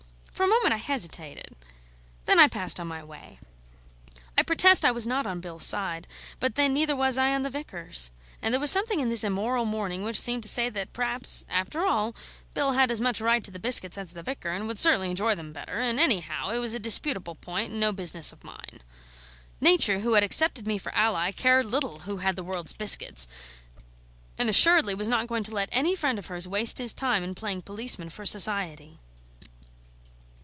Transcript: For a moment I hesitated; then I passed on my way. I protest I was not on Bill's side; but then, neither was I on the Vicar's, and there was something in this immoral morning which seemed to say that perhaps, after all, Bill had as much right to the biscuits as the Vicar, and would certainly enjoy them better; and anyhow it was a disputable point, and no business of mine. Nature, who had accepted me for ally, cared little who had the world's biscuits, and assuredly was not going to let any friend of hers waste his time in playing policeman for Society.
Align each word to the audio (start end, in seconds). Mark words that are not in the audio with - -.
For 0.33 0.45
a 0.45 0.61
moment 0.61 0.73
I 0.73 0.77
hesitated; 0.77 1.55
then 2.25 2.39
I 2.39 2.47
passed 2.47 2.79
on 2.79 2.87
my 2.87 3.03
way. 3.03 3.37
I 4.35 4.41
protest 4.41 4.83
I 4.83 4.89
was 4.89 5.05
not 5.05 5.27
on 5.27 5.39
Bill's 5.39 5.63
side; 5.67 6.07
but 6.39 6.55
then, 6.55 6.73
neither 6.73 6.95
was 6.95 7.15
I 7.15 7.31
on 7.35 7.43
the 7.43 7.51
Vicar's, 7.51 8.09
and 8.41 8.51
there 8.51 8.59
was 8.59 8.71
something 8.71 8.99
in 8.99 9.09
this 9.09 9.23
immoral 9.23 9.65
morning 9.65 10.01
which 10.03 10.19
seemed 10.19 10.41
to 10.41 10.49
say 10.49 10.67
that 10.69 10.93
perhaps, 10.93 11.45
after 11.47 11.85
all, 11.85 12.15
Bill 12.55 12.71
had 12.71 12.89
as 12.89 12.99
much 12.99 13.21
right 13.21 13.43
to 13.43 13.51
the 13.51 13.59
biscuits 13.59 13.99
as 13.99 14.13
the 14.13 14.23
Vicar, 14.23 14.49
and 14.49 14.65
would 14.67 14.79
certainly 14.79 15.11
enjoy 15.11 15.35
them 15.35 15.53
better; 15.53 15.79
and 15.79 15.99
anyhow 15.99 16.49
it 16.49 16.57
was 16.57 16.73
a 16.73 16.79
disputable 16.79 17.35
point, 17.35 17.69
and 17.69 17.79
no 17.79 17.91
business 17.91 18.33
of 18.33 18.43
mine. 18.43 18.81
Nature, 19.59 19.99
who 19.99 20.13
had 20.13 20.23
accepted 20.23 20.65
me 20.65 20.79
for 20.79 20.91
ally, 20.95 21.29
cared 21.31 21.67
little 21.67 21.97
who 21.99 22.17
had 22.17 22.35
the 22.35 22.43
world's 22.43 22.73
biscuits, 22.73 23.27
and 24.39 24.49
assuredly 24.49 24.95
was 24.95 25.07
not 25.07 25.27
going 25.27 25.43
to 25.43 25.53
let 25.53 25.69
any 25.71 25.95
friend 25.95 26.17
of 26.17 26.25
hers 26.25 26.47
waste 26.47 26.79
his 26.79 26.93
time 26.95 27.23
in 27.23 27.35
playing 27.35 27.61
policeman 27.61 28.09
for 28.09 28.25
Society. 28.25 28.97